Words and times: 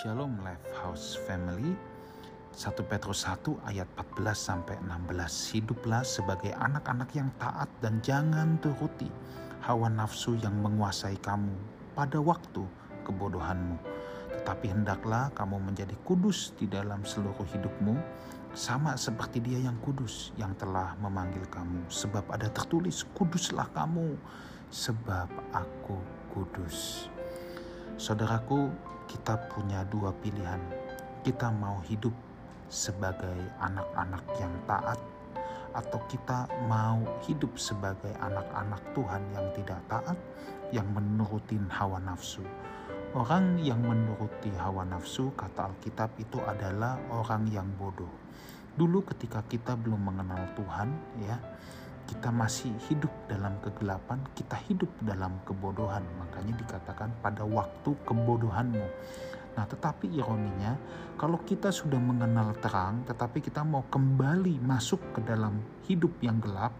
Shalom 0.00 0.40
Life 0.40 0.64
House 0.80 1.12
Family. 1.28 1.76
1 2.56 2.72
Petrus 2.88 3.28
1 3.28 3.52
ayat 3.68 3.84
14 4.00 4.32
sampai 4.32 4.80
16 4.80 5.52
Hiduplah 5.52 6.00
sebagai 6.08 6.56
anak-anak 6.56 7.12
yang 7.12 7.28
taat 7.36 7.68
dan 7.84 8.00
jangan 8.00 8.56
turuti 8.64 9.12
hawa 9.60 9.92
nafsu 9.92 10.40
yang 10.40 10.56
menguasai 10.56 11.20
kamu 11.20 11.52
pada 11.92 12.16
waktu 12.16 12.64
kebodohanmu. 13.04 13.76
Tetapi 14.40 14.72
hendaklah 14.72 15.28
kamu 15.36 15.68
menjadi 15.68 15.92
kudus 16.08 16.56
di 16.56 16.64
dalam 16.64 17.04
seluruh 17.04 17.44
hidupmu 17.52 18.00
sama 18.56 18.96
seperti 18.96 19.44
dia 19.44 19.60
yang 19.60 19.76
kudus 19.84 20.32
yang 20.40 20.56
telah 20.56 20.96
memanggil 20.96 21.44
kamu. 21.52 21.84
Sebab 21.92 22.24
ada 22.32 22.48
tertulis 22.48 23.04
kuduslah 23.12 23.68
kamu 23.76 24.16
sebab 24.72 25.28
aku 25.52 26.00
kudus. 26.32 27.04
Saudaraku, 28.00 28.72
kita 29.10 29.34
punya 29.50 29.82
dua 29.90 30.14
pilihan. 30.22 30.62
Kita 31.26 31.50
mau 31.50 31.82
hidup 31.90 32.14
sebagai 32.70 33.34
anak-anak 33.58 34.22
yang 34.38 34.54
taat, 34.70 35.02
atau 35.74 35.98
kita 36.06 36.46
mau 36.70 37.02
hidup 37.26 37.58
sebagai 37.58 38.14
anak-anak 38.22 38.78
Tuhan 38.94 39.22
yang 39.34 39.46
tidak 39.58 39.82
taat, 39.90 40.18
yang 40.70 40.86
menurutin 40.94 41.66
hawa 41.66 41.98
nafsu. 41.98 42.46
Orang 43.10 43.58
yang 43.58 43.82
menuruti 43.82 44.54
hawa 44.54 44.86
nafsu, 44.86 45.34
kata 45.34 45.74
Alkitab, 45.74 46.14
itu 46.22 46.38
adalah 46.46 46.94
orang 47.10 47.50
yang 47.50 47.66
bodoh. 47.74 48.10
Dulu, 48.78 49.02
ketika 49.10 49.42
kita 49.50 49.74
belum 49.74 50.14
mengenal 50.14 50.46
Tuhan, 50.54 50.94
ya, 51.26 51.36
kita 52.10 52.34
masih 52.34 52.74
hidup 52.90 53.14
dalam 53.30 53.54
kegelapan, 53.62 54.18
kita 54.34 54.58
hidup 54.66 54.90
dalam 55.06 55.38
kebodohan. 55.46 56.02
Makanya 56.18 56.58
dikatakan 56.58 57.14
pada 57.22 57.46
waktu 57.46 57.94
kebodohanmu. 58.02 58.86
Nah, 59.54 59.64
tetapi 59.66 60.10
ironinya, 60.18 60.74
kalau 61.14 61.38
kita 61.46 61.70
sudah 61.70 62.02
mengenal 62.02 62.50
terang, 62.58 63.06
tetapi 63.06 63.38
kita 63.38 63.62
mau 63.62 63.86
kembali 63.86 64.58
masuk 64.58 64.98
ke 65.14 65.20
dalam 65.22 65.62
hidup 65.86 66.10
yang 66.18 66.42
gelap, 66.42 66.74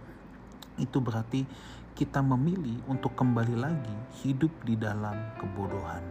itu 0.83 0.99
berarti 0.99 1.47
kita 1.95 2.19
memilih 2.27 2.83
untuk 2.91 3.15
kembali 3.15 3.55
lagi 3.55 3.97
hidup 4.27 4.51
di 4.67 4.75
dalam 4.75 5.15
kebodohan. 5.39 6.03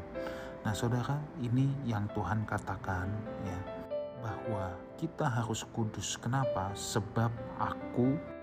Nah, 0.63 0.71
saudara, 0.71 1.19
ini 1.43 1.67
yang 1.83 2.07
Tuhan 2.15 2.47
katakan, 2.47 3.07
ya, 3.43 3.59
bahwa 4.19 4.75
kita 4.99 5.27
harus 5.27 5.63
kudus. 5.71 6.19
Kenapa? 6.19 6.75
Sebab 6.75 7.31
aku 7.55 8.38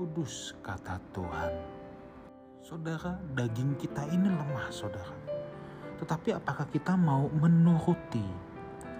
kudus, 0.00 0.56
kata 0.64 0.96
Tuhan. 1.12 1.52
Saudara, 2.64 3.20
daging 3.36 3.76
kita 3.76 4.08
ini 4.08 4.32
lemah, 4.32 4.72
saudara. 4.72 5.12
Tetapi 6.00 6.40
apakah 6.40 6.64
kita 6.72 6.96
mau 6.96 7.28
menuruti 7.28 8.24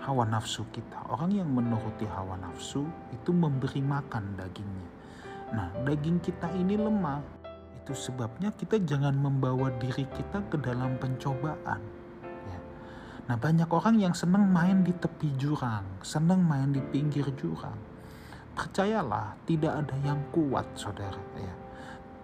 hawa 0.04 0.28
nafsu 0.28 0.60
kita? 0.68 1.00
Orang 1.08 1.32
yang 1.32 1.48
menuruti 1.48 2.04
hawa 2.04 2.36
nafsu 2.36 2.84
itu 3.16 3.32
memberi 3.32 3.80
makan 3.80 4.36
dagingnya. 4.36 4.88
Nah, 5.56 5.72
daging 5.88 6.20
kita 6.20 6.52
ini 6.52 6.76
lemah. 6.76 7.24
Itu 7.80 7.96
sebabnya 7.96 8.52
kita 8.52 8.76
jangan 8.84 9.16
membawa 9.16 9.72
diri 9.80 10.04
kita 10.04 10.44
ke 10.52 10.60
dalam 10.60 11.00
pencobaan. 11.00 11.80
Ya. 12.44 12.60
Nah, 13.24 13.40
banyak 13.40 13.72
orang 13.72 13.96
yang 14.04 14.12
senang 14.12 14.52
main 14.52 14.84
di 14.84 14.92
tepi 14.92 15.32
jurang, 15.40 16.04
senang 16.04 16.44
main 16.44 16.76
di 16.76 16.84
pinggir 16.92 17.24
jurang 17.40 17.89
percayalah 18.60 19.40
tidak 19.48 19.72
ada 19.72 19.96
yang 20.04 20.20
kuat 20.36 20.68
saudara 20.76 21.16
ya. 21.32 21.54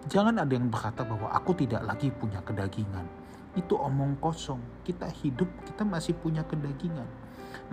Jangan 0.05 0.37
ada 0.37 0.53
yang 0.53 0.69
berkata 0.69 1.01
bahwa 1.01 1.33
aku 1.33 1.57
tidak 1.57 1.81
lagi 1.81 2.13
punya 2.13 2.45
kedagingan. 2.45 3.09
Itu 3.57 3.73
omong 3.73 4.21
kosong. 4.21 4.61
Kita 4.85 5.09
hidup 5.09 5.49
kita 5.65 5.81
masih 5.81 6.13
punya 6.13 6.45
kedagingan. 6.45 7.09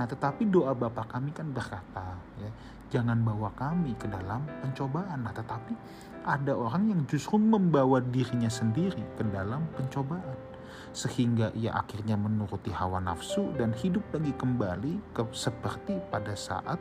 Nah 0.01 0.09
tetapi 0.09 0.49
doa 0.49 0.73
Bapa 0.73 1.05
kami 1.05 1.37
kan 1.37 1.53
berkata 1.53 2.17
ya 2.41 2.49
jangan 2.89 3.21
bawa 3.21 3.53
kami 3.53 3.93
ke 4.01 4.09
dalam 4.09 4.49
pencobaan. 4.65 5.29
Nah 5.29 5.37
tetapi 5.37 5.77
ada 6.25 6.57
orang 6.57 6.89
yang 6.89 7.01
justru 7.05 7.37
membawa 7.37 8.01
dirinya 8.01 8.49
sendiri 8.49 9.05
ke 9.21 9.29
dalam 9.29 9.69
pencobaan. 9.77 10.57
Sehingga 10.97 11.53
ia 11.53 11.77
akhirnya 11.77 12.17
menuruti 12.17 12.73
hawa 12.73 12.97
nafsu 13.05 13.53
dan 13.61 13.77
hidup 13.77 14.09
lagi 14.09 14.33
kembali 14.33 15.13
ke 15.13 15.23
seperti 15.37 16.01
pada 16.09 16.33
saat 16.33 16.81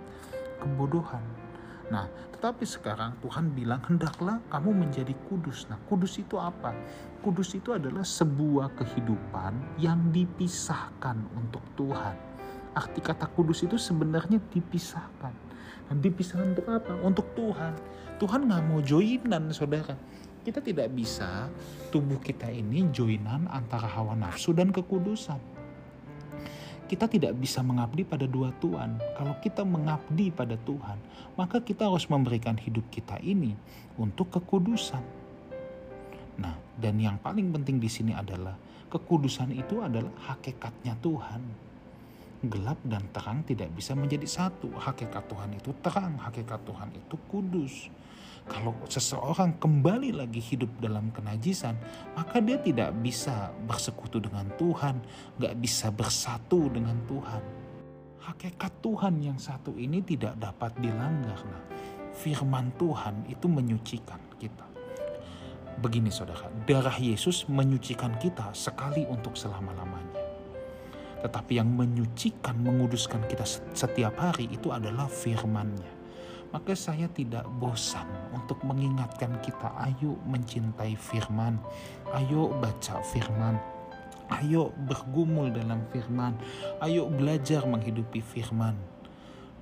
kebodohan 0.63 1.43
Nah, 1.91 2.07
tetapi 2.35 2.63
sekarang 2.63 3.19
Tuhan 3.19 3.51
bilang 3.51 3.83
hendaklah 3.87 4.39
kamu 4.47 4.87
menjadi 4.87 5.11
kudus. 5.27 5.67
Nah, 5.67 5.79
kudus 5.87 6.19
itu 6.19 6.39
apa? 6.39 6.71
Kudus 7.19 7.55
itu 7.55 7.75
adalah 7.75 8.03
sebuah 8.03 8.75
kehidupan 8.75 9.79
yang 9.79 10.11
dipisahkan 10.11 11.19
untuk 11.35 11.63
Tuhan. 11.75 12.15
Arti 12.73 12.99
kata 13.03 13.27
kudus 13.31 13.63
itu 13.63 13.75
sebenarnya 13.75 14.39
dipisahkan. 14.51 15.33
Dan 15.91 15.97
dipisahkan 15.99 16.55
untuk 16.55 16.67
apa? 16.71 16.93
Untuk 17.03 17.27
Tuhan. 17.35 17.73
Tuhan 18.19 18.47
nggak 18.47 18.63
mau 18.67 18.79
joinan, 18.79 19.51
saudara. 19.51 19.95
Kita 20.43 20.59
tidak 20.59 20.91
bisa 20.91 21.47
tubuh 21.91 22.19
kita 22.19 22.51
ini 22.51 22.91
joinan 22.91 23.47
antara 23.47 23.87
hawa 23.87 24.11
nafsu 24.11 24.51
dan 24.51 24.75
kekudusan 24.75 25.52
kita 26.93 27.09
tidak 27.09 27.33
bisa 27.41 27.65
mengabdi 27.65 28.05
pada 28.05 28.29
dua 28.29 28.53
Tuhan. 28.61 29.01
Kalau 29.17 29.33
kita 29.41 29.65
mengabdi 29.65 30.29
pada 30.29 30.53
Tuhan, 30.61 31.01
maka 31.33 31.57
kita 31.57 31.89
harus 31.89 32.05
memberikan 32.05 32.53
hidup 32.53 32.85
kita 32.93 33.17
ini 33.25 33.57
untuk 33.97 34.29
kekudusan. 34.29 35.01
Nah, 36.37 36.53
dan 36.77 37.01
yang 37.01 37.17
paling 37.17 37.49
penting 37.49 37.81
di 37.81 37.89
sini 37.89 38.13
adalah 38.13 38.53
kekudusan 38.93 39.57
itu 39.57 39.81
adalah 39.81 40.13
hakikatnya 40.21 40.93
Tuhan. 41.01 41.41
Gelap 42.43 42.75
dan 42.83 43.07
terang 43.15 43.39
tidak 43.47 43.71
bisa 43.71 43.95
menjadi 43.95 44.27
satu. 44.27 44.67
Hakikat 44.75 45.31
Tuhan 45.31 45.55
itu 45.55 45.71
terang, 45.79 46.19
hakikat 46.19 46.59
Tuhan 46.67 46.91
itu 46.91 47.15
kudus. 47.31 47.87
Kalau 48.43 48.75
seseorang 48.91 49.55
kembali 49.55 50.11
lagi 50.11 50.43
hidup 50.43 50.67
dalam 50.83 51.15
kenajisan, 51.15 51.79
maka 52.11 52.43
dia 52.43 52.59
tidak 52.59 52.91
bisa 52.99 53.55
bersekutu 53.63 54.19
dengan 54.19 54.51
Tuhan, 54.59 54.99
nggak 55.39 55.55
bisa 55.63 55.87
bersatu 55.95 56.67
dengan 56.67 56.99
Tuhan. 57.07 57.43
Hakikat 58.19 58.83
Tuhan 58.83 59.23
yang 59.23 59.39
satu 59.39 59.79
ini 59.79 60.03
tidak 60.03 60.35
dapat 60.35 60.75
dilanggar. 60.83 61.39
Nah, 61.47 61.63
firman 62.11 62.75
Tuhan 62.75 63.23
itu 63.31 63.47
menyucikan 63.47 64.19
kita. 64.35 64.67
Begini 65.79 66.11
saudara, 66.11 66.51
darah 66.67 66.99
Yesus 66.99 67.47
menyucikan 67.47 68.19
kita 68.19 68.51
sekali 68.51 69.07
untuk 69.07 69.39
selama-lamanya. 69.39 70.22
Tetapi 71.23 71.55
yang 71.55 71.71
menyucikan, 71.71 72.59
menguduskan 72.59 73.23
kita 73.31 73.47
setiap 73.71 74.19
hari 74.19 74.51
itu 74.51 74.69
adalah 74.69 75.07
firman-Nya 75.07 76.03
maka 76.53 76.77
saya 76.77 77.09
tidak 77.09 77.49
bosan 77.57 78.05
untuk 78.29 78.61
mengingatkan 78.61 79.41
kita, 79.41 79.73
ayo 79.89 80.13
mencintai 80.29 80.93
firman, 80.93 81.57
ayo 82.13 82.53
baca 82.61 83.01
firman, 83.01 83.57
ayo 84.29 84.69
bergumul 84.85 85.49
dalam 85.49 85.81
firman, 85.89 86.37
ayo 86.85 87.09
belajar 87.09 87.65
menghidupi 87.65 88.21
firman. 88.21 88.77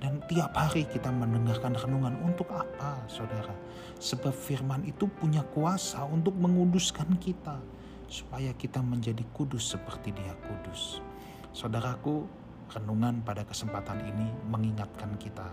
Dan 0.02 0.20
tiap 0.26 0.52
hari 0.52 0.84
kita 0.84 1.08
mendengarkan 1.14 1.78
renungan 1.78 2.18
untuk 2.26 2.50
apa 2.50 3.06
saudara? 3.06 3.54
Sebab 4.02 4.34
firman 4.34 4.82
itu 4.82 5.06
punya 5.06 5.46
kuasa 5.46 6.02
untuk 6.04 6.34
menguduskan 6.34 7.16
kita. 7.22 7.62
Supaya 8.10 8.50
kita 8.52 8.82
menjadi 8.82 9.22
kudus 9.30 9.72
seperti 9.72 10.10
dia 10.10 10.34
kudus. 10.42 11.11
Saudaraku, 11.52 12.24
renungan 12.72 13.20
pada 13.20 13.44
kesempatan 13.44 14.00
ini 14.08 14.28
mengingatkan 14.48 15.16
kita 15.20 15.52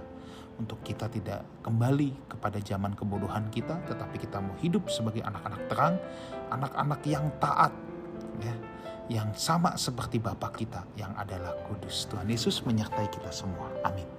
untuk 0.59 0.79
kita 0.83 1.07
tidak 1.07 1.43
kembali 1.63 2.31
kepada 2.31 2.59
zaman 2.59 2.91
kebodohan 2.95 3.47
kita, 3.51 3.79
tetapi 3.87 4.19
kita 4.19 4.43
mau 4.43 4.55
hidup 4.59 4.87
sebagai 4.91 5.23
anak-anak 5.23 5.61
terang, 5.71 5.95
anak-anak 6.51 7.01
yang 7.07 7.31
taat, 7.39 7.71
ya, 8.43 8.55
yang 9.07 9.31
sama 9.35 9.79
seperti 9.79 10.19
Bapak 10.19 10.59
kita 10.59 10.83
yang 10.99 11.15
adalah 11.15 11.55
kudus. 11.67 12.07
Tuhan 12.11 12.27
Yesus 12.27 12.59
menyertai 12.67 13.07
kita 13.07 13.31
semua. 13.31 13.71
Amin. 13.87 14.18